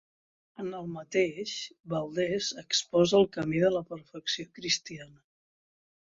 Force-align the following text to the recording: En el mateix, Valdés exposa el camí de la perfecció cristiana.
En 0.61 0.69
el 0.75 0.85
mateix, 0.93 1.51
Valdés 1.93 2.47
exposa 2.61 3.15
el 3.19 3.27
camí 3.35 3.61
de 3.65 3.71
la 3.75 3.83
perfecció 3.91 4.47
cristiana. 4.61 5.21